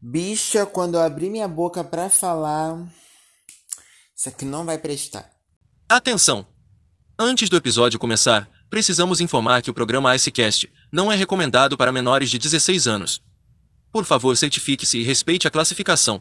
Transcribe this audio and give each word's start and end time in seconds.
Bicha, 0.00 0.66
quando 0.66 0.96
eu 0.96 1.00
abrir 1.00 1.30
minha 1.30 1.48
boca 1.48 1.82
pra 1.82 2.10
falar, 2.10 2.86
isso 4.14 4.28
aqui 4.28 4.44
não 4.44 4.64
vai 4.64 4.78
prestar. 4.78 5.30
Atenção! 5.88 6.46
Antes 7.18 7.48
do 7.48 7.56
episódio 7.56 7.98
começar, 7.98 8.48
precisamos 8.68 9.22
informar 9.22 9.62
que 9.62 9.70
o 9.70 9.74
programa 9.74 10.14
Icecast 10.14 10.70
não 10.92 11.10
é 11.10 11.16
recomendado 11.16 11.78
para 11.78 11.90
menores 11.90 12.28
de 12.28 12.38
16 12.38 12.86
anos. 12.86 13.22
Por 13.90 14.04
favor, 14.04 14.36
certifique-se 14.36 14.98
e 14.98 15.02
respeite 15.02 15.48
a 15.48 15.50
classificação. 15.50 16.20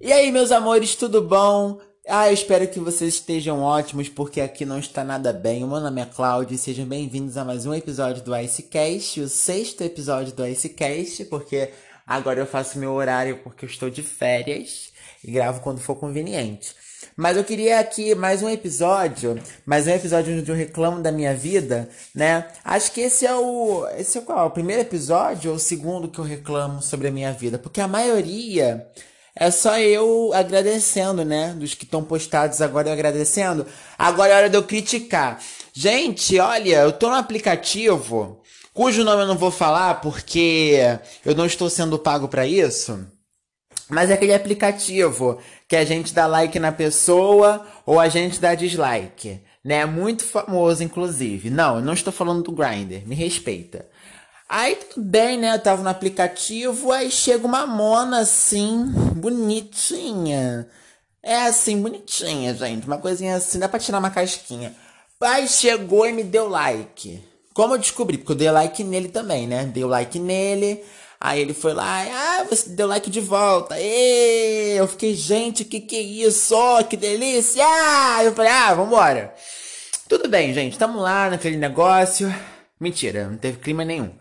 E 0.00 0.10
aí, 0.10 0.32
meus 0.32 0.50
amores, 0.50 0.94
tudo 0.94 1.20
bom? 1.20 1.78
Ah, 2.08 2.28
eu 2.28 2.34
espero 2.34 2.66
que 2.68 2.80
vocês 2.80 3.14
estejam 3.14 3.60
ótimos, 3.62 4.08
porque 4.08 4.40
aqui 4.40 4.64
não 4.64 4.78
está 4.78 5.04
nada 5.04 5.32
bem. 5.32 5.64
O 5.64 5.68
meu 5.68 5.80
nome 5.80 6.00
é 6.00 6.06
Cláudio 6.06 6.54
e 6.54 6.58
sejam 6.58 6.86
bem-vindos 6.86 7.36
a 7.36 7.44
mais 7.44 7.66
um 7.66 7.74
episódio 7.74 8.22
do 8.22 8.34
Icecast, 8.34 9.20
o 9.20 9.28
sexto 9.28 9.82
episódio 9.82 10.32
do 10.32 10.46
Icecast, 10.46 11.24
porque 11.26 11.72
agora 12.06 12.40
eu 12.40 12.46
faço 12.46 12.78
meu 12.78 12.92
horário 12.92 13.38
porque 13.42 13.64
eu 13.64 13.68
estou 13.68 13.90
de 13.90 14.02
férias 14.02 14.92
e 15.24 15.30
gravo 15.30 15.60
quando 15.60 15.80
for 15.80 15.96
conveniente. 15.96 16.74
Mas 17.16 17.36
eu 17.36 17.44
queria 17.44 17.80
aqui 17.80 18.14
mais 18.14 18.42
um 18.42 18.48
episódio, 18.48 19.40
mais 19.64 19.86
um 19.86 19.90
episódio 19.90 20.38
onde 20.38 20.50
eu 20.50 20.54
reclamo 20.54 21.02
da 21.02 21.10
minha 21.10 21.34
vida, 21.34 21.88
né? 22.14 22.46
Acho 22.62 22.92
que 22.92 23.00
esse 23.00 23.26
é 23.26 23.34
o. 23.34 23.86
Esse 23.96 24.18
é 24.18 24.20
qual? 24.20 24.48
O 24.48 24.50
primeiro 24.50 24.82
episódio 24.82 25.50
ou 25.50 25.56
o 25.56 25.60
segundo 25.60 26.08
que 26.08 26.18
eu 26.18 26.24
reclamo 26.24 26.82
sobre 26.82 27.08
a 27.08 27.10
minha 27.10 27.32
vida? 27.32 27.58
Porque 27.58 27.80
a 27.80 27.88
maioria 27.88 28.86
é 29.34 29.50
só 29.50 29.78
eu 29.78 30.30
agradecendo, 30.34 31.24
né? 31.24 31.54
Dos 31.58 31.74
que 31.74 31.84
estão 31.84 32.04
postados 32.04 32.60
agora 32.60 32.88
eu 32.88 32.92
agradecendo. 32.92 33.66
Agora 33.98 34.32
é 34.32 34.36
hora 34.36 34.50
de 34.50 34.56
eu 34.56 34.64
criticar. 34.64 35.40
Gente, 35.72 36.38
olha, 36.38 36.80
eu 36.80 36.92
tô 36.92 37.08
no 37.08 37.16
aplicativo 37.16 38.42
cujo 38.76 39.02
nome 39.02 39.22
eu 39.22 39.26
não 39.26 39.38
vou 39.38 39.50
falar 39.50 40.02
porque 40.02 40.78
eu 41.24 41.34
não 41.34 41.46
estou 41.46 41.70
sendo 41.70 41.98
pago 41.98 42.28
para 42.28 42.46
isso. 42.46 43.06
Mas 43.88 44.10
é 44.10 44.14
aquele 44.14 44.34
aplicativo 44.34 45.38
que 45.66 45.74
a 45.74 45.84
gente 45.84 46.12
dá 46.12 46.26
like 46.26 46.58
na 46.58 46.70
pessoa 46.70 47.66
ou 47.86 47.98
a 47.98 48.08
gente 48.08 48.38
dá 48.38 48.54
dislike, 48.54 49.40
né? 49.64 49.86
Muito 49.86 50.24
famoso, 50.24 50.82
inclusive. 50.82 51.48
Não, 51.48 51.76
eu 51.76 51.82
não 51.82 51.94
estou 51.94 52.12
falando 52.12 52.42
do 52.42 52.52
Grindr, 52.52 53.06
me 53.06 53.14
respeita. 53.14 53.86
Aí 54.46 54.76
tudo 54.76 55.06
bem, 55.06 55.38
né? 55.38 55.54
Eu 55.54 55.62
tava 55.62 55.82
no 55.82 55.88
aplicativo, 55.88 56.92
aí 56.92 57.10
chega 57.10 57.46
uma 57.46 57.66
mona 57.66 58.18
assim, 58.18 58.84
bonitinha. 59.14 60.68
É 61.22 61.46
assim, 61.46 61.80
bonitinha, 61.80 62.54
gente. 62.54 62.86
Uma 62.86 62.98
coisinha 62.98 63.36
assim, 63.36 63.58
dá 63.58 63.68
pra 63.68 63.80
tirar 63.80 63.98
uma 64.00 64.10
casquinha. 64.10 64.74
Aí 65.20 65.48
chegou 65.48 66.06
e 66.06 66.12
me 66.12 66.22
deu 66.22 66.48
like. 66.48 67.24
Como 67.56 67.72
eu 67.72 67.78
descobri? 67.78 68.18
Porque 68.18 68.32
eu 68.32 68.36
dei 68.36 68.50
like 68.50 68.84
nele 68.84 69.08
também, 69.08 69.46
né? 69.46 69.64
Dei 69.64 69.82
like 69.82 70.18
nele. 70.18 70.84
Aí 71.18 71.40
ele 71.40 71.54
foi 71.54 71.72
lá, 71.72 72.02
ah, 72.02 72.44
você 72.44 72.68
deu 72.68 72.86
like 72.86 73.08
de 73.08 73.18
volta. 73.18 73.80
E 73.80 74.76
eu 74.76 74.86
fiquei, 74.86 75.14
gente, 75.14 75.64
que 75.64 75.80
que 75.80 75.96
é 75.96 76.02
isso? 76.02 76.54
Que 76.90 76.98
delícia! 76.98 77.64
Eu 78.22 78.34
falei, 78.34 78.52
ah, 78.52 78.74
vambora. 78.74 79.34
Tudo 80.06 80.28
bem, 80.28 80.52
gente, 80.52 80.76
tamo 80.76 81.00
lá 81.00 81.30
naquele 81.30 81.56
negócio. 81.56 82.30
Mentira, 82.78 83.26
não 83.26 83.38
teve 83.38 83.56
clima 83.58 83.86
nenhum. 83.86 84.12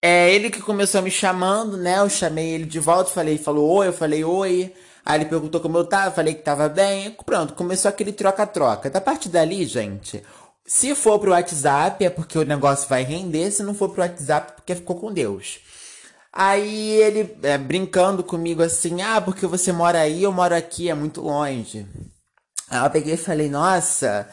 É 0.00 0.32
ele 0.32 0.48
que 0.48 0.62
começou 0.62 1.02
me 1.02 1.10
chamando, 1.10 1.76
né? 1.76 1.98
Eu 1.98 2.08
chamei 2.08 2.50
ele 2.50 2.66
de 2.66 2.78
volta, 2.78 3.10
falei, 3.10 3.36
falou 3.36 3.68
oi, 3.78 3.88
eu 3.88 3.92
falei 3.92 4.24
oi. 4.24 4.72
Aí 5.04 5.18
ele 5.18 5.24
perguntou 5.28 5.60
como 5.60 5.76
eu 5.76 5.84
tava, 5.84 6.14
falei 6.14 6.34
que 6.34 6.42
tava 6.42 6.68
bem. 6.68 7.10
Pronto, 7.26 7.54
começou 7.54 7.88
aquele 7.88 8.12
troca-troca. 8.12 8.88
Da 8.88 9.00
parte 9.00 9.28
dali, 9.28 9.66
gente, 9.66 10.22
se 10.66 10.94
for 10.94 11.18
pro 11.18 11.32
WhatsApp 11.32 12.04
é 12.04 12.10
porque 12.10 12.38
o 12.38 12.44
negócio 12.44 12.88
vai 12.88 13.02
render, 13.02 13.50
se 13.50 13.62
não 13.62 13.74
for 13.74 13.90
pro 13.90 14.02
WhatsApp 14.02 14.52
é 14.52 14.54
porque 14.54 14.74
ficou 14.74 14.96
com 14.96 15.12
Deus. 15.12 15.60
Aí 16.32 16.90
ele 16.90 17.36
é, 17.42 17.58
brincando 17.58 18.22
comigo 18.22 18.62
assim, 18.62 19.02
ah, 19.02 19.20
porque 19.20 19.46
você 19.46 19.72
mora 19.72 19.98
aí, 20.00 20.22
eu 20.22 20.32
moro 20.32 20.54
aqui, 20.54 20.88
é 20.88 20.94
muito 20.94 21.20
longe. 21.20 21.86
Aí 22.68 22.84
eu 22.84 22.90
peguei 22.90 23.14
e 23.14 23.16
falei, 23.16 23.50
nossa, 23.50 24.28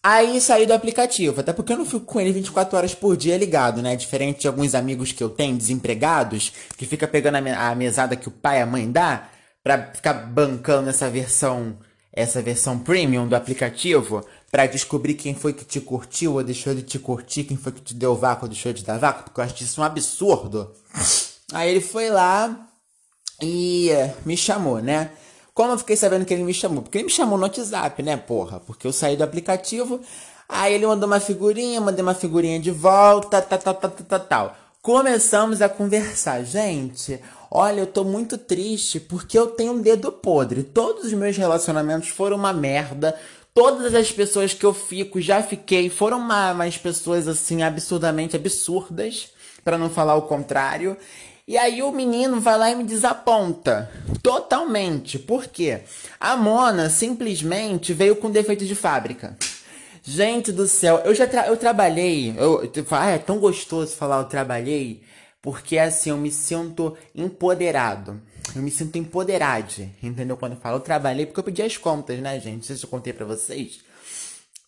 Aí 0.03 0.39
saí 0.41 0.67
do 0.67 0.75
aplicativo, 0.75 1.41
até 1.41 1.53
porque 1.53 1.73
eu 1.73 1.79
não 1.79 1.87
fico 1.87 2.01
com 2.01 2.21
ele 2.21 2.33
24 2.33 2.77
horas 2.77 2.93
por 2.93 3.17
dia 3.17 3.39
ligado, 3.39 3.81
né? 3.81 3.95
Diferente 3.95 4.41
de 4.41 4.49
alguns 4.49 4.75
amigos 4.75 5.13
que 5.13 5.23
eu 5.23 5.31
tenho, 5.31 5.57
desempregados, 5.57 6.53
que 6.77 6.85
fica 6.85 7.07
pegando 7.07 7.37
a 7.37 7.75
mesada 7.75 8.17
que 8.17 8.27
o 8.27 8.33
pai 8.33 8.59
e 8.59 8.63
a 8.63 8.67
mãe 8.67 8.91
dá, 8.91 9.29
pra 9.63 9.93
ficar 9.95 10.13
bancando 10.13 10.91
essa 10.91 11.09
versão, 11.09 11.79
essa 12.13 12.43
versão 12.43 12.81
premium 12.81 13.29
do 13.29 13.37
aplicativo, 13.37 14.27
para 14.53 14.67
descobrir 14.67 15.15
quem 15.15 15.35
foi 15.35 15.55
que 15.55 15.65
te 15.65 15.81
curtiu 15.81 16.35
ou 16.35 16.45
deixou 16.45 16.75
de 16.75 16.83
te 16.83 16.99
curtir, 16.99 17.45
quem 17.45 17.57
foi 17.57 17.73
que 17.73 17.81
te 17.81 17.95
deu 17.95 18.15
vácuo 18.15 18.45
ou 18.45 18.51
deixou 18.51 18.71
de 18.71 18.85
dar 18.85 18.99
vácuo, 18.99 19.25
porque 19.25 19.41
eu 19.41 19.45
acho 19.45 19.65
isso 19.65 19.81
um 19.81 19.85
absurdo. 19.85 20.71
Aí 21.55 21.71
ele 21.71 21.81
foi 21.81 22.11
lá 22.11 22.69
e 23.41 23.89
me 24.27 24.37
chamou, 24.37 24.79
né? 24.79 25.11
Como 25.55 25.73
eu 25.73 25.79
fiquei 25.79 25.97
sabendo 25.97 26.27
que 26.27 26.35
ele 26.35 26.45
me 26.45 26.53
chamou? 26.53 26.83
Porque 26.83 26.99
ele 26.99 27.07
me 27.07 27.11
chamou 27.11 27.39
no 27.39 27.45
WhatsApp, 27.45 28.03
né, 28.03 28.19
porra? 28.19 28.61
Porque 28.61 28.87
eu 28.87 28.93
saí 28.93 29.17
do 29.17 29.25
aplicativo, 29.25 30.01
aí 30.47 30.75
ele 30.75 30.87
mandou 30.87 31.07
uma 31.07 31.19
figurinha, 31.21 31.81
mandei 31.81 32.03
uma 32.03 32.15
figurinha 32.15 32.61
de 32.61 32.71
volta, 32.71 33.41
tal, 33.41 33.59
tal, 33.59 33.75
tal, 33.75 33.91
tal, 33.91 34.21
tal. 34.21 34.57
Começamos 34.83 35.63
a 35.63 35.69
conversar. 35.69 36.43
Gente, 36.45 37.19
olha, 37.51 37.81
eu 37.81 37.87
tô 37.87 38.05
muito 38.05 38.37
triste 38.37 39.01
porque 39.01 39.39
eu 39.39 39.47
tenho 39.47 39.73
um 39.73 39.81
dedo 39.81 40.13
podre. 40.13 40.63
Todos 40.63 41.05
os 41.05 41.13
meus 41.15 41.39
relacionamentos 41.39 42.09
foram 42.11 42.37
uma 42.37 42.53
merda. 42.53 43.17
Todas 43.55 43.95
as 43.95 44.11
pessoas 44.11 44.55
que 44.55 44.65
eu 44.65 44.73
fico, 44.73 45.21
já 45.21 45.43
fiquei, 45.43 45.91
foram 45.91 46.19
umas 46.19 46.79
pessoas 46.79 47.29
assim 47.29 47.63
absurdamente 47.63 48.35
absurdas, 48.35 49.29
para 49.63 49.77
não 49.77 49.91
falar 49.91 50.15
o 50.15 50.23
contrário. 50.23 50.97
E 51.47 51.59
aí 51.59 51.83
o 51.83 51.93
menino 51.93 52.41
vai 52.41 52.57
lá 52.57 52.71
e 52.71 52.75
me 52.75 52.85
desaponta. 52.85 53.91
Totalmente. 54.23 55.19
Por 55.19 55.49
quê? 55.49 55.81
A 56.19 56.35
Mona 56.35 56.89
simplesmente 56.89 57.93
veio 57.93 58.17
com 58.17 58.31
defeito 58.31 58.65
de 58.65 58.75
fábrica. 58.75 59.37
Gente 60.03 60.51
do 60.51 60.67
céu, 60.67 61.03
eu 61.05 61.15
já 61.15 61.27
tra 61.27 61.47
eu 61.47 61.57
trabalhei. 61.57 62.35
Eu, 62.39 62.73
ah, 62.91 63.11
é 63.11 63.19
tão 63.19 63.39
gostoso 63.39 63.95
falar 63.95 64.19
eu 64.19 64.25
trabalhei, 64.25 65.03
porque 65.43 65.79
assim 65.79 66.11
eu 66.11 66.17
me 66.17 66.31
sinto 66.31 66.97
empoderado. 67.15 68.21
Eu 68.55 68.63
me 68.63 68.71
sinto 68.71 68.99
empoderado, 68.99 69.89
entendeu? 70.03 70.37
Quando 70.37 70.53
eu 70.53 70.61
falo 70.61 70.77
eu 70.77 70.81
trabalhei, 70.81 71.27
porque 71.27 71.41
eu 71.41 71.45
pedi 71.45 71.63
as 71.63 71.77
contas, 71.77 72.19
né, 72.21 72.39
gente? 72.39 72.57
Não 72.57 72.63
sei 72.63 72.77
se 72.77 72.85
eu 72.85 72.91
contei 72.91 73.13
pra 73.13 73.25
vocês. 73.25 73.81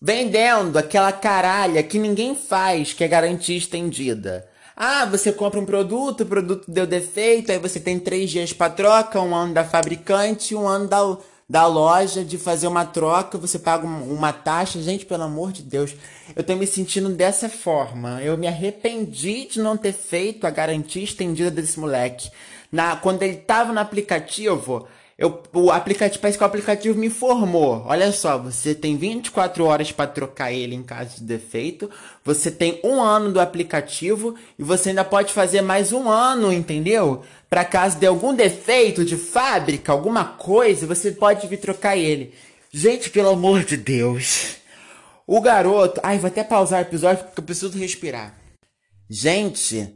Vendendo 0.00 0.78
aquela 0.78 1.12
caralha 1.12 1.82
que 1.82 1.98
ninguém 1.98 2.34
faz, 2.34 2.92
que 2.92 3.04
é 3.04 3.08
garantia 3.08 3.56
estendida. 3.56 4.48
Ah, 4.76 5.04
você 5.06 5.32
compra 5.32 5.60
um 5.60 5.64
produto, 5.64 6.22
o 6.22 6.26
produto 6.26 6.70
deu 6.70 6.86
defeito, 6.86 7.52
aí 7.52 7.58
você 7.58 7.78
tem 7.78 7.98
três 7.98 8.30
dias 8.30 8.52
para 8.52 8.72
troca, 8.72 9.20
um 9.20 9.34
ano 9.34 9.54
da 9.54 9.64
fabricante, 9.64 10.54
um 10.54 10.66
ano 10.66 10.88
da, 10.88 11.16
da 11.48 11.66
loja 11.66 12.24
de 12.24 12.36
fazer 12.36 12.66
uma 12.66 12.84
troca, 12.84 13.38
você 13.38 13.58
paga 13.58 13.86
uma 13.86 14.32
taxa. 14.32 14.82
Gente, 14.82 15.06
pelo 15.06 15.22
amor 15.22 15.52
de 15.52 15.62
Deus, 15.62 15.94
eu 16.34 16.42
tô 16.42 16.56
me 16.56 16.66
sentindo 16.66 17.10
dessa 17.10 17.48
forma. 17.48 18.20
Eu 18.20 18.36
me 18.36 18.48
arrependi 18.48 19.46
de 19.46 19.60
não 19.60 19.76
ter 19.76 19.92
feito 19.92 20.44
a 20.44 20.50
garantia 20.50 21.04
estendida 21.04 21.50
desse 21.50 21.78
moleque. 21.78 22.30
Na, 22.74 22.96
quando 22.96 23.22
ele 23.22 23.36
tava 23.36 23.72
no 23.72 23.78
aplicativo, 23.78 24.88
eu, 25.16 25.40
o 25.52 25.70
aplicativo, 25.70 26.20
parece 26.20 26.36
que 26.36 26.42
o 26.42 26.46
aplicativo 26.46 26.98
me 26.98 27.06
informou. 27.06 27.84
Olha 27.86 28.10
só, 28.10 28.36
você 28.36 28.74
tem 28.74 28.96
24 28.96 29.64
horas 29.64 29.92
para 29.92 30.10
trocar 30.10 30.52
ele 30.52 30.74
em 30.74 30.82
caso 30.82 31.18
de 31.18 31.22
defeito. 31.22 31.88
Você 32.24 32.50
tem 32.50 32.80
um 32.82 33.00
ano 33.00 33.30
do 33.30 33.38
aplicativo 33.38 34.34
e 34.58 34.64
você 34.64 34.88
ainda 34.88 35.04
pode 35.04 35.32
fazer 35.32 35.62
mais 35.62 35.92
um 35.92 36.08
ano, 36.08 36.52
entendeu? 36.52 37.22
Para 37.48 37.64
caso 37.64 37.96
de 37.96 38.06
algum 38.06 38.34
defeito 38.34 39.04
de 39.04 39.16
fábrica, 39.16 39.92
alguma 39.92 40.24
coisa, 40.24 40.84
você 40.84 41.12
pode 41.12 41.46
vir 41.46 41.58
trocar 41.58 41.96
ele. 41.96 42.34
Gente, 42.72 43.08
pelo 43.08 43.28
amor 43.28 43.62
de 43.62 43.76
Deus. 43.76 44.56
O 45.28 45.40
garoto. 45.40 46.00
Ai, 46.02 46.18
vou 46.18 46.26
até 46.26 46.42
pausar 46.42 46.80
o 46.80 46.82
episódio 46.82 47.22
porque 47.22 47.38
eu 47.38 47.44
preciso 47.44 47.78
respirar. 47.78 48.34
Gente, 49.08 49.94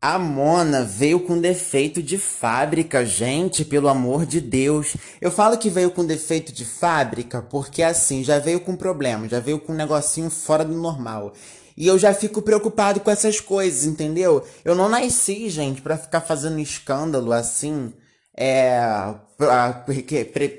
a 0.00 0.18
Mona 0.18 0.84
veio 0.84 1.20
com 1.20 1.40
defeito 1.40 2.00
de 2.00 2.18
fábrica, 2.18 3.04
gente, 3.04 3.64
pelo 3.64 3.88
amor 3.88 4.24
de 4.24 4.40
Deus. 4.40 4.96
Eu 5.20 5.30
falo 5.30 5.58
que 5.58 5.68
veio 5.68 5.90
com 5.90 6.04
defeito 6.04 6.52
de 6.52 6.64
fábrica 6.64 7.42
porque 7.42 7.82
assim, 7.82 8.22
já 8.22 8.38
veio 8.38 8.60
com 8.60 8.76
problema, 8.76 9.28
já 9.28 9.40
veio 9.40 9.58
com 9.58 9.72
um 9.72 9.76
negocinho 9.76 10.30
fora 10.30 10.64
do 10.64 10.74
normal. 10.74 11.32
E 11.76 11.86
eu 11.86 11.98
já 11.98 12.14
fico 12.14 12.42
preocupado 12.42 13.00
com 13.00 13.10
essas 13.10 13.40
coisas, 13.40 13.84
entendeu? 13.84 14.44
Eu 14.64 14.74
não 14.74 14.88
nasci, 14.88 15.48
gente, 15.48 15.80
para 15.80 15.96
ficar 15.96 16.20
fazendo 16.20 16.58
escândalo 16.60 17.32
assim, 17.32 17.92
é, 18.36 19.14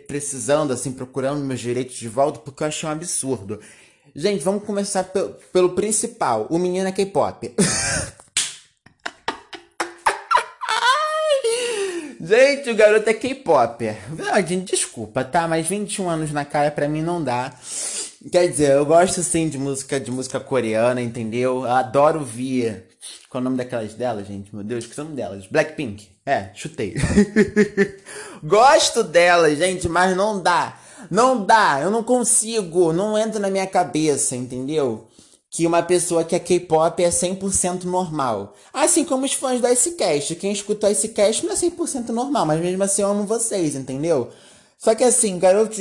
precisando 0.08 0.72
assim, 0.74 0.92
procurando 0.92 1.44
meus 1.44 1.60
direitos 1.60 1.96
de 1.96 2.08
volta, 2.10 2.40
porque 2.40 2.64
eu 2.64 2.68
achei 2.68 2.88
um 2.88 2.92
absurdo. 2.92 3.60
Gente, 4.16 4.44
vamos 4.44 4.64
começar 4.64 5.04
pelo, 5.04 5.30
pelo 5.54 5.70
principal, 5.70 6.48
o 6.50 6.58
menino 6.58 6.88
é 6.88 6.92
K-pop. 6.92 7.54
Gente, 12.30 12.70
o 12.70 12.76
garoto 12.76 13.10
é 13.10 13.14
K-pop. 13.16 13.84
Desculpa, 14.64 15.24
tá? 15.24 15.48
Mas 15.48 15.66
21 15.66 16.08
anos 16.08 16.32
na 16.32 16.46
cara 16.46 16.70
pra 16.70 16.88
mim 16.88 17.02
não 17.02 17.24
dá. 17.24 17.52
Quer 18.32 18.48
dizer, 18.48 18.74
eu 18.74 18.86
gosto 18.86 19.24
sim 19.24 19.50
de 19.50 19.58
música 19.58 20.00
de 20.00 20.12
música 20.12 20.40
coreana, 20.40 21.02
entendeu? 21.02 21.62
Eu 21.62 21.72
adoro 21.72 22.24
ver. 22.24 22.88
Qual 23.32 23.40
é 23.40 23.42
o 23.42 23.44
nome 23.46 23.58
daquelas 23.58 23.96
delas, 23.96 24.28
gente? 24.28 24.54
Meu 24.54 24.64
Deus, 24.64 24.86
que 24.86 25.00
é 25.00 25.02
o 25.02 25.06
nome 25.06 25.16
delas? 25.16 25.48
Blackpink. 25.48 26.08
É, 26.24 26.52
chutei. 26.54 26.94
gosto 28.44 29.04
delas, 29.04 29.58
gente, 29.58 29.90
mas 29.90 30.16
não 30.16 30.40
dá. 30.40 30.78
Não 31.10 31.44
dá, 31.44 31.80
eu 31.82 31.90
não 31.90 32.04
consigo, 32.04 32.94
não 32.94 33.18
entra 33.18 33.40
na 33.40 33.50
minha 33.50 33.66
cabeça, 33.66 34.36
entendeu? 34.36 35.09
Que 35.52 35.66
uma 35.66 35.82
pessoa 35.82 36.24
que 36.24 36.36
é 36.36 36.40
K-pop 36.40 37.04
é 37.04 37.10
100% 37.10 37.84
normal. 37.86 38.54
Assim 38.72 39.04
como 39.04 39.26
os 39.26 39.34
fãs 39.34 39.60
da 39.60 39.72
Icecast. 39.72 40.36
Quem 40.36 40.52
escutou 40.52 40.88
a 40.88 40.92
Icecast 40.92 41.46
não 41.46 41.54
é 41.54 41.56
100% 41.56 42.10
normal, 42.10 42.46
mas 42.46 42.60
mesmo 42.62 42.84
assim 42.84 43.02
eu 43.02 43.10
amo 43.10 43.26
vocês, 43.26 43.76
entendeu? 43.76 44.30
Só 44.78 44.96
que 44.96 45.04
assim, 45.04 45.36
o 45.36 45.40
garoto 45.40 45.76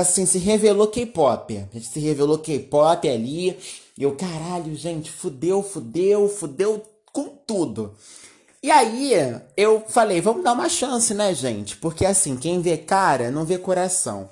assim, 0.00 0.26
se 0.26 0.38
revelou 0.38 0.88
K-pop. 0.88 1.56
A 1.56 1.74
gente 1.74 1.86
se 1.86 2.00
revelou 2.00 2.38
K-pop 2.38 3.08
ali. 3.08 3.56
E 3.96 4.02
eu, 4.02 4.16
caralho, 4.16 4.74
gente, 4.74 5.10
fudeu, 5.10 5.62
fudeu, 5.62 6.28
fudeu 6.28 6.82
com 7.12 7.28
tudo. 7.46 7.94
E 8.60 8.70
aí, 8.70 9.12
eu 9.56 9.84
falei, 9.86 10.20
vamos 10.20 10.42
dar 10.42 10.54
uma 10.54 10.68
chance, 10.68 11.14
né, 11.14 11.32
gente? 11.34 11.76
Porque 11.76 12.04
assim, 12.04 12.34
quem 12.36 12.60
vê 12.60 12.76
cara 12.76 13.30
não 13.30 13.44
vê 13.44 13.58
coração. 13.58 14.28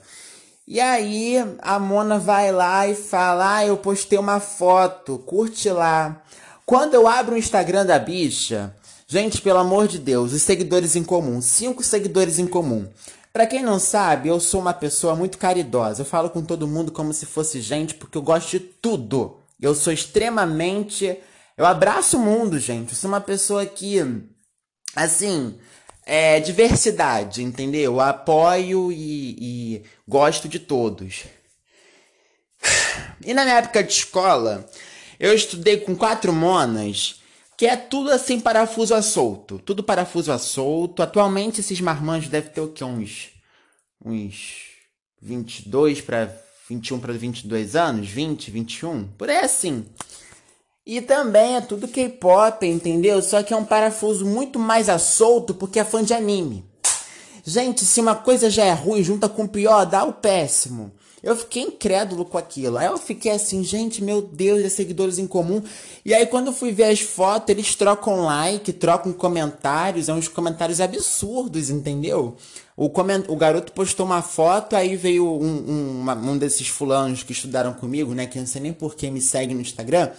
E 0.67 0.81
aí, 0.81 1.37
a 1.61 1.79
Mona 1.79 2.19
vai 2.19 2.53
lá 2.53 2.87
e 2.87 2.95
fala: 2.95 3.57
Ah, 3.57 3.67
eu 3.67 3.77
postei 3.77 4.19
uma 4.19 4.39
foto, 4.39 5.19
curte 5.19 5.69
lá. 5.69 6.23
Quando 6.65 6.95
eu 6.95 7.09
abro 7.09 7.35
o 7.35 7.39
Instagram 7.39 7.85
da 7.85 7.99
bicha, 7.99 8.75
gente, 9.07 9.43
pelo 9.43 9.59
amor 9.59 9.89
de 9.89 9.99
Deus, 9.99 10.33
os 10.33 10.43
seguidores 10.43 10.95
em 10.95 11.03
comum, 11.03 11.41
cinco 11.43 11.83
seguidores 11.83 12.39
em 12.39 12.47
comum. 12.47 12.89
Para 13.33 13.47
quem 13.47 13.63
não 13.63 13.79
sabe, 13.79 14.29
eu 14.29 14.39
sou 14.39 14.61
uma 14.61 14.75
pessoa 14.75 15.17
muito 15.17 15.39
caridosa. 15.39 16.03
Eu 16.03 16.07
falo 16.07 16.31
com 16.31 16.43
todo 16.43 16.69
mundo 16.69 16.93
como 16.93 17.13
se 17.13 17.27
fosse 17.27 17.61
gente, 17.61 17.95
porque 17.95 18.17
eu 18.17 18.23
gosto 18.23 18.51
de 18.51 18.61
tudo. 18.61 19.39
Eu 19.61 19.75
sou 19.75 19.93
extremamente. 19.93 21.19
Eu 21.57 21.67
abraço 21.67 22.19
o 22.19 22.21
mundo, 22.21 22.59
gente. 22.59 22.91
Eu 22.91 22.97
sou 22.97 23.09
uma 23.09 23.21
pessoa 23.21 23.67
que. 23.67 23.99
Assim. 24.95 25.59
É 26.05 26.41
diversidade, 26.41 27.43
entendeu? 27.43 27.95
Eu 27.95 28.01
apoio 28.01 28.91
e, 28.91 29.37
e 29.77 29.83
gosto 30.07 30.49
de 30.49 30.59
todos. 30.59 31.25
E 33.25 33.33
na 33.33 33.45
minha 33.45 33.59
época 33.59 33.83
de 33.85 33.93
escola, 33.93 34.69
eu 35.19 35.33
estudei 35.33 35.79
com 35.79 35.95
quatro 35.95 36.33
monas 36.33 37.23
que 37.57 37.67
é 37.67 37.77
tudo 37.77 38.11
assim 38.11 38.41
parafuso 38.41 38.93
a 38.93 39.01
solto. 39.01 39.59
Tudo 39.61 39.85
parafuso 39.85 40.33
a 40.33 40.39
solto. 40.39 41.01
Atualmente 41.01 41.61
esses 41.61 41.81
marmanjos 41.81 42.29
devem 42.29 42.51
ter 42.51 42.61
o 42.61 42.73
quê? 42.73 42.83
Uns, 42.83 43.31
uns 44.05 44.63
22 45.21 46.01
para 46.01 46.37
21 46.69 46.99
para 46.99 47.13
22 47.13 47.77
anos? 47.77 48.09
20, 48.09 48.51
21? 48.51 49.09
Por 49.17 49.31
aí 49.31 49.37
assim. 49.39 49.87
E 50.85 51.01
também 51.01 51.57
é 51.57 51.61
tudo 51.61 51.87
K-pop, 51.87 52.67
entendeu? 52.67 53.23
Só 53.23 53.43
que 53.43 53.55
é 53.55 53.57
um 53.57 53.65
parafuso 53.65 54.27
muito 54.27 54.59
mais 54.59 54.89
a 54.89 54.99
solto 54.99 55.55
porque 55.55 55.79
é 55.79 55.85
fã 55.85 56.03
de 56.03 56.13
anime. 56.13 56.65
Gente, 57.45 57.85
se 57.85 58.01
uma 58.01 58.17
coisa 58.17 58.51
já 58.51 58.65
é 58.65 58.73
ruim, 58.73 59.03
junta 59.03 59.29
com 59.29 59.45
o 59.45 59.49
pior, 59.49 59.85
dá 59.85 60.05
o 60.05 60.13
péssimo. 60.13 60.93
Eu 61.23 61.37
fiquei 61.37 61.63
incrédulo 61.63 62.25
com 62.25 62.37
aquilo. 62.37 62.79
Aí 62.79 62.87
eu 62.87 62.99
fiquei 62.99 63.31
assim, 63.31 63.63
gente, 63.63 64.03
meu 64.03 64.21
Deus, 64.21 64.65
é 64.65 64.69
seguidores 64.69 65.19
em 65.19 65.27
comum. 65.27 65.63
E 66.05 66.13
aí 66.13 66.27
quando 66.27 66.49
eu 66.49 66.53
fui 66.53 66.73
ver 66.73 66.85
as 66.85 67.01
fotos, 67.01 67.49
eles 67.51 67.77
trocam 67.77 68.25
like, 68.25 68.73
trocam 68.73 69.13
comentários, 69.13 70.09
é 70.09 70.13
uns 70.13 70.27
comentários 70.27 70.81
absurdos, 70.81 71.71
entendeu? 71.71 72.37
O, 72.77 72.91
coment... 72.91 73.25
o 73.29 73.37
garoto 73.37 73.71
postou 73.73 74.05
uma 74.05 74.21
foto, 74.21 74.75
aí 74.75 74.97
veio 74.97 75.25
um, 75.25 75.71
um, 75.71 76.01
uma, 76.01 76.15
um 76.17 76.37
desses 76.37 76.67
fulanos 76.67 77.23
que 77.23 77.31
estudaram 77.31 77.73
comigo, 77.73 78.13
né? 78.15 78.27
Que 78.27 78.39
eu 78.39 78.41
não 78.41 78.49
sei 78.49 78.63
nem 78.63 78.73
por 78.73 78.97
que 78.97 79.09
me 79.09 79.21
segue 79.21 79.55
no 79.55 79.61
Instagram, 79.61 80.11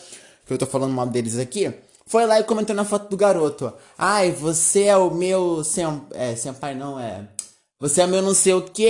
que 0.45 0.54
eu 0.54 0.57
tô 0.57 0.66
falando 0.66 0.94
mal 0.94 1.07
deles 1.07 1.38
aqui. 1.38 1.74
Foi 2.06 2.25
lá 2.25 2.40
e 2.40 2.44
comentou 2.44 2.75
na 2.75 2.86
foto 2.86 3.10
do 3.10 3.18
garoto. 3.18 3.74
Ai, 3.98 4.31
você 4.31 4.84
é 4.84 4.98
o 4.98 5.10
meu. 5.10 5.63
Sem, 5.63 5.86
é, 6.12 6.36
senpai 6.36 6.75
não, 6.75 7.00
é. 7.00 7.28
Você 7.84 8.01
é 8.01 8.07
meu 8.07 8.22
não 8.22 8.34
sei 8.34 8.54
o 8.54 8.62
que, 8.62 8.88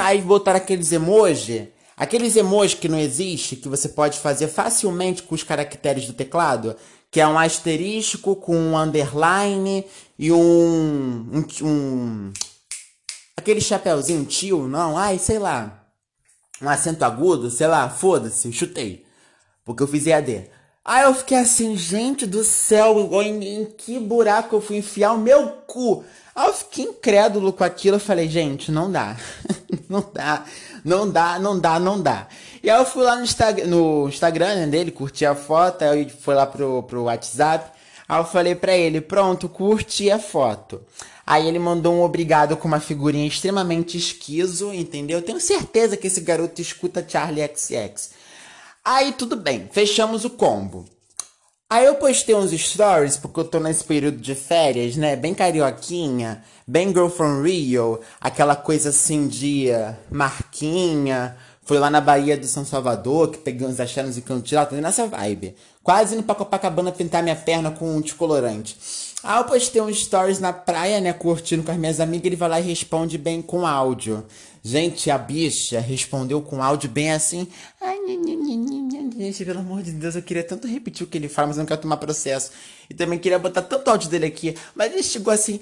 aí 0.00 0.20
botaram 0.20 0.58
aqueles 0.58 0.92
emoji, 0.92 1.72
aqueles 1.96 2.36
emojis 2.36 2.78
que 2.78 2.88
não 2.88 3.00
existe, 3.00 3.56
que 3.56 3.68
você 3.68 3.88
pode 3.88 4.20
fazer 4.20 4.46
facilmente 4.46 5.24
com 5.24 5.34
os 5.34 5.42
caracteres 5.42 6.06
do 6.06 6.12
teclado, 6.12 6.76
que 7.10 7.20
é 7.20 7.26
um 7.26 7.36
asterístico 7.36 8.36
com 8.36 8.56
um 8.56 8.78
underline 8.78 9.84
e 10.16 10.30
um, 10.30 11.26
um, 11.32 11.66
um 11.66 12.32
aquele 13.36 13.60
chapéuzinho 13.60 14.24
tio, 14.24 14.68
não, 14.68 14.96
ai, 14.96 15.18
sei 15.18 15.40
lá, 15.40 15.84
um 16.62 16.68
acento 16.68 17.04
agudo, 17.04 17.50
sei 17.50 17.66
lá, 17.66 17.90
foda-se, 17.90 18.52
chutei, 18.52 19.03
porque 19.64 19.82
eu 19.82 19.86
fiz 19.86 20.06
EAD. 20.06 20.50
Aí 20.84 21.04
eu 21.04 21.14
fiquei 21.14 21.38
assim, 21.38 21.76
gente 21.76 22.26
do 22.26 22.44
céu, 22.44 23.10
em, 23.22 23.62
em 23.62 23.64
que 23.64 23.98
buraco 23.98 24.56
eu 24.56 24.60
fui 24.60 24.76
enfiar 24.76 25.12
o 25.12 25.18
meu 25.18 25.48
cu? 25.66 26.04
Aí 26.34 26.46
eu 26.46 26.52
fiquei 26.52 26.84
incrédulo 26.84 27.52
com 27.52 27.64
aquilo. 27.64 27.96
Eu 27.96 28.00
falei, 28.00 28.28
gente, 28.28 28.70
não 28.70 28.92
dá. 28.92 29.16
não 29.88 30.04
dá, 30.12 30.44
não 30.84 31.10
dá, 31.10 31.38
não 31.38 31.58
dá, 31.58 31.78
não 31.78 32.02
dá. 32.02 32.28
E 32.62 32.68
aí 32.68 32.78
eu 32.78 32.84
fui 32.84 33.02
lá 33.02 33.16
no, 33.16 33.22
Insta 33.22 33.52
no 33.66 34.08
Instagram 34.08 34.54
né, 34.56 34.66
dele, 34.66 34.90
curti 34.90 35.24
a 35.24 35.34
foto, 35.34 35.82
aí 35.82 36.02
eu 36.02 36.08
fui 36.10 36.34
lá 36.34 36.46
pro, 36.46 36.82
pro 36.82 37.04
WhatsApp. 37.04 37.72
Aí 38.06 38.20
eu 38.20 38.24
falei 38.24 38.54
pra 38.54 38.76
ele, 38.76 39.00
pronto, 39.00 39.48
curti 39.48 40.10
a 40.10 40.18
foto. 40.18 40.82
Aí 41.26 41.48
ele 41.48 41.58
mandou 41.58 41.94
um 41.94 42.02
obrigado 42.02 42.56
com 42.56 42.68
uma 42.68 42.80
figurinha 42.80 43.26
extremamente 43.26 43.96
esquizo, 43.96 44.74
entendeu? 44.74 45.18
Eu 45.18 45.24
tenho 45.24 45.40
certeza 45.40 45.96
que 45.96 46.06
esse 46.06 46.20
garoto 46.20 46.60
escuta 46.60 47.04
Charlie 47.06 47.48
XX. 47.54 48.10
Aí 48.86 49.12
tudo 49.12 49.34
bem, 49.34 49.66
fechamos 49.72 50.26
o 50.26 50.30
combo. 50.30 50.84
Aí 51.70 51.86
eu 51.86 51.94
postei 51.94 52.34
uns 52.34 52.50
stories, 52.50 53.16
porque 53.16 53.40
eu 53.40 53.44
tô 53.44 53.58
nesse 53.58 53.82
período 53.82 54.18
de 54.18 54.34
férias, 54.34 54.94
né? 54.94 55.16
Bem 55.16 55.32
carioquinha, 55.32 56.44
bem 56.66 56.88
Girl 56.88 57.08
from 57.08 57.40
Rio, 57.40 57.98
aquela 58.20 58.54
coisa 58.54 58.90
assim 58.90 59.26
de 59.26 59.68
marquinha. 60.10 61.34
Fui 61.62 61.78
lá 61.78 61.88
na 61.88 61.98
Bahia 61.98 62.36
do 62.36 62.46
São 62.46 62.62
Salvador, 62.62 63.30
que 63.30 63.38
peguei 63.38 63.66
uns 63.66 63.80
achanos 63.80 64.18
e 64.18 64.20
cantilá, 64.20 64.66
tô 64.66 64.74
nessa 64.74 65.06
vibe. 65.06 65.56
Quase 65.82 66.14
indo 66.14 66.22
pra 66.22 66.34
Copacabana 66.34 66.92
pintar 66.92 67.22
minha 67.22 67.34
perna 67.34 67.70
com 67.70 67.96
um 67.96 68.02
descolorante. 68.02 68.76
Aí 69.22 69.38
eu 69.38 69.44
postei 69.44 69.80
uns 69.80 70.04
stories 70.04 70.40
na 70.40 70.52
praia, 70.52 71.00
né, 71.00 71.14
curtindo 71.14 71.62
com 71.62 71.72
as 71.72 71.78
minhas 71.78 72.00
amigas, 72.00 72.26
ele 72.26 72.36
vai 72.36 72.50
lá 72.50 72.60
e 72.60 72.64
responde 72.64 73.16
bem 73.16 73.40
com 73.40 73.66
áudio. 73.66 74.26
Gente, 74.66 75.10
a 75.10 75.18
bicha 75.18 75.78
respondeu 75.78 76.40
com 76.40 76.62
áudio 76.62 76.88
bem 76.88 77.12
assim. 77.12 77.46
Ai, 77.78 77.98
gente, 79.18 79.44
pelo 79.44 79.58
amor 79.58 79.82
de 79.82 79.92
Deus, 79.92 80.16
eu 80.16 80.22
queria 80.22 80.42
tanto 80.42 80.66
repetir 80.66 81.06
o 81.06 81.10
que 81.10 81.18
ele 81.18 81.28
fala, 81.28 81.48
mas 81.48 81.58
eu 81.58 81.60
não 81.60 81.66
quero 81.66 81.82
tomar 81.82 81.98
processo. 81.98 82.50
E 82.88 82.94
também 82.94 83.18
queria 83.18 83.38
botar 83.38 83.60
tanto 83.60 83.90
áudio 83.90 84.08
dele 84.08 84.24
aqui. 84.24 84.56
Mas 84.74 84.90
ele 84.90 85.02
chegou 85.02 85.34
assim. 85.34 85.60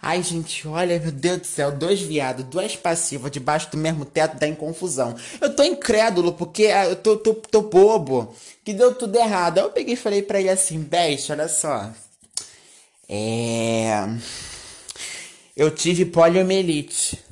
Ai, 0.00 0.22
gente, 0.22 0.68
olha, 0.68 0.96
meu 1.00 1.10
Deus 1.10 1.40
do 1.40 1.46
céu, 1.48 1.72
dois 1.72 2.00
viados, 2.00 2.44
duas 2.44 2.76
passivas 2.76 3.32
debaixo 3.32 3.68
do 3.68 3.76
mesmo 3.76 4.04
teto 4.04 4.38
dá 4.38 4.46
em 4.46 4.54
confusão. 4.54 5.16
Eu 5.40 5.52
tô 5.56 5.64
incrédulo, 5.64 6.34
porque 6.34 6.66
ah, 6.66 6.86
eu 6.86 6.94
tô, 6.94 7.16
tô, 7.16 7.34
tô 7.34 7.62
bobo, 7.62 8.32
que 8.64 8.72
deu 8.74 8.94
tudo 8.94 9.16
errado. 9.18 9.58
Aí 9.58 9.64
eu 9.64 9.70
peguei 9.70 9.94
e 9.94 9.96
falei 9.96 10.22
pra 10.22 10.38
ele 10.38 10.50
assim, 10.50 10.78
Beste, 10.78 11.32
olha 11.32 11.48
só. 11.48 11.90
É. 13.08 14.08
Eu 15.56 15.72
tive 15.72 16.04
poliomielite. 16.04 17.25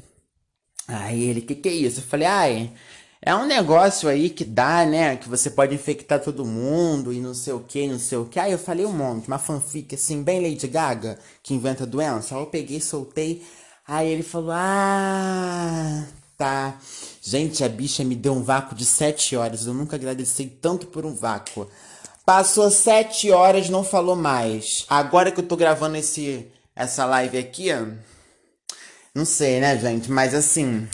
Aí 0.86 1.22
ele, 1.22 1.40
que 1.40 1.54
que 1.54 1.68
é 1.68 1.72
isso? 1.72 2.00
Eu 2.00 2.04
falei, 2.04 2.26
ai, 2.26 2.72
é 3.26 3.34
um 3.34 3.46
negócio 3.46 4.06
aí 4.06 4.28
que 4.28 4.44
dá, 4.44 4.84
né? 4.84 5.16
Que 5.16 5.28
você 5.30 5.48
pode 5.48 5.74
infectar 5.74 6.20
todo 6.20 6.44
mundo 6.44 7.10
e 7.10 7.20
não 7.20 7.32
sei 7.32 7.54
o 7.54 7.60
que, 7.60 7.86
não 7.86 7.98
sei 7.98 8.18
o 8.18 8.26
que. 8.26 8.38
Aí 8.38 8.52
eu 8.52 8.58
falei 8.58 8.84
um 8.84 8.92
monte, 8.92 9.28
uma 9.28 9.38
fanfic 9.38 9.94
assim, 9.94 10.22
bem 10.22 10.42
Lady 10.42 10.66
Gaga, 10.68 11.18
que 11.42 11.54
inventa 11.54 11.86
doença. 11.86 12.34
Aí 12.34 12.42
eu 12.42 12.46
peguei, 12.46 12.80
soltei. 12.80 13.42
Aí 13.88 14.08
ele 14.10 14.22
falou, 14.22 14.50
ah, 14.52 16.04
tá. 16.36 16.78
Gente, 17.22 17.64
a 17.64 17.68
bicha 17.68 18.04
me 18.04 18.14
deu 18.14 18.34
um 18.34 18.42
vácuo 18.42 18.74
de 18.74 18.84
sete 18.84 19.34
horas. 19.36 19.66
Eu 19.66 19.72
nunca 19.72 19.96
agradeci 19.96 20.44
tanto 20.46 20.86
por 20.88 21.06
um 21.06 21.14
vácuo. 21.14 21.66
Passou 22.26 22.70
sete 22.70 23.30
horas, 23.30 23.70
não 23.70 23.82
falou 23.84 24.16
mais. 24.16 24.84
Agora 24.88 25.30
que 25.30 25.40
eu 25.40 25.46
tô 25.46 25.56
gravando 25.56 25.96
esse, 25.96 26.46
essa 26.76 27.06
live 27.06 27.38
aqui, 27.38 27.70
não 29.14 29.24
sei, 29.24 29.60
né, 29.60 29.78
gente? 29.78 30.10
Mas 30.10 30.34
assim, 30.34 30.88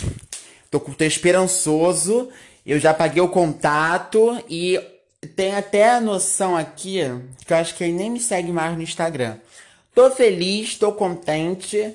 tô, 0.71 0.79
tô 0.79 1.05
esperançoso. 1.05 2.29
Eu 2.67 2.79
já 2.79 2.93
paguei 2.93 3.23
o 3.23 3.29
contato 3.29 4.43
e 4.49 4.79
tem 5.35 5.55
até 5.55 5.91
a 5.91 6.01
noção 6.01 6.57
aqui 6.57 7.01
que 7.47 7.53
eu 7.53 7.57
acho 7.57 7.75
que 7.75 7.85
ele 7.85 7.95
nem 7.95 8.11
me 8.11 8.21
segue 8.21 8.53
mais 8.53 8.77
no 8.77 8.83
Instagram. 8.83 9.39
Tô 9.95 10.11
feliz, 10.11 10.77
tô 10.77 10.93
contente. 10.93 11.95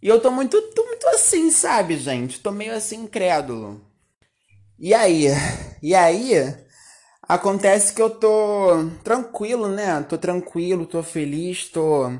E 0.00 0.08
eu 0.08 0.20
tô 0.20 0.30
muito, 0.30 0.60
tô 0.60 0.84
muito 0.84 1.06
assim, 1.08 1.50
sabe, 1.50 1.96
gente? 1.96 2.38
Tô 2.40 2.50
meio 2.50 2.74
assim, 2.74 3.02
incrédulo. 3.02 3.80
E 4.78 4.94
aí? 4.94 5.26
E 5.82 5.94
aí? 5.94 6.54
Acontece 7.26 7.94
que 7.94 8.02
eu 8.02 8.10
tô 8.10 8.90
tranquilo, 9.02 9.68
né? 9.68 10.02
Tô 10.02 10.18
tranquilo, 10.18 10.86
tô 10.86 11.02
feliz, 11.02 11.68
tô, 11.68 12.12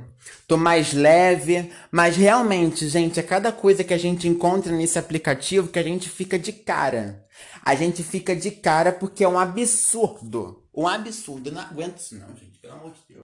tô 0.49 0.56
mais 0.56 0.92
leve. 0.92 1.70
Mas 1.90 2.16
realmente, 2.16 2.88
gente, 2.88 3.20
é 3.20 3.23
cada 3.23 3.52
coisa 3.52 3.84
que 3.84 3.92
a 3.92 3.99
gente 3.99 4.26
encontra 4.26 4.73
nesse 4.73 4.99
aplicativo 4.99 5.68
que 5.68 5.78
a 5.78 5.82
gente 5.82 6.08
fica 6.08 6.38
de 6.38 6.52
cara. 6.52 7.25
A 7.62 7.75
gente 7.75 8.02
fica 8.02 8.34
de 8.34 8.50
cara 8.50 8.92
porque 8.92 9.25
é 9.25 9.28
um 9.28 9.38
absurdo. 9.38 10.62
Um 10.75 10.87
absurdo. 10.87 11.49
Eu 11.49 11.54
não 11.54 11.62
aguento 11.62 11.99
isso, 11.99 12.16
não, 12.16 12.28
gente. 12.28 12.58
Pelo 12.58 12.75
amor 12.75 12.92
de 12.92 12.96
Deus. 12.96 13.04